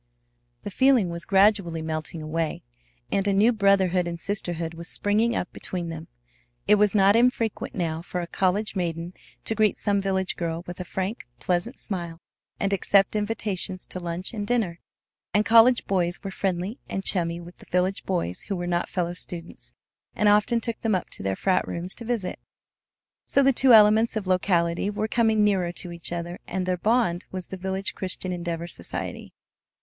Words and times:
The 0.63 0.71
feeling 0.71 1.11
was 1.11 1.25
gradually 1.25 1.83
melting 1.83 2.23
away, 2.23 2.63
and 3.11 3.27
a 3.27 3.31
new 3.33 3.51
brotherhood 3.51 4.07
and 4.07 4.19
sisterhood 4.19 4.73
was 4.73 4.87
springing 4.89 5.35
up 5.35 5.53
between 5.53 5.89
them. 5.89 6.07
It 6.67 6.73
was 6.81 6.95
not 6.95 7.15
infrequent 7.15 7.75
now 7.75 8.01
for 8.01 8.19
a 8.19 8.25
college 8.25 8.75
maiden 8.75 9.13
to 9.45 9.53
greet 9.53 9.77
some 9.77 10.01
village 10.01 10.37
girl 10.37 10.63
with 10.65 10.79
a 10.79 10.83
frank, 10.85 11.27
pleasant 11.39 11.77
smile, 11.77 12.19
and 12.59 12.73
accept 12.73 13.15
invitations 13.15 13.85
to 13.85 13.99
lunch 13.99 14.33
and 14.33 14.47
dinner. 14.47 14.79
And 15.35 15.45
college 15.45 15.85
boys 15.85 16.23
were 16.23 16.31
friendly 16.31 16.79
and 16.89 17.05
chummy 17.05 17.39
with 17.39 17.57
the 17.57 17.69
village 17.69 18.03
boys 18.03 18.41
who 18.49 18.55
were 18.55 18.65
not 18.65 18.89
fellow 18.89 19.13
students, 19.13 19.75
and 20.15 20.27
often 20.27 20.59
took 20.59 20.81
them 20.81 20.95
up 20.95 21.11
to 21.11 21.21
their 21.21 21.35
frat 21.35 21.67
rooms 21.67 21.93
to 21.93 22.05
visit. 22.05 22.39
So 23.27 23.43
the 23.43 23.53
two 23.53 23.71
elements 23.71 24.15
of 24.15 24.23
the 24.23 24.31
locality 24.31 24.89
were 24.89 25.07
coming 25.07 25.43
nearer 25.43 25.71
to 25.73 25.91
each 25.91 26.11
other, 26.11 26.39
and 26.47 26.65
their 26.65 26.75
bond 26.77 27.25
was 27.31 27.49
the 27.49 27.55
village 27.57 27.93
Christian 27.93 28.31
Endeavor 28.31 28.65
Society. 28.65 29.33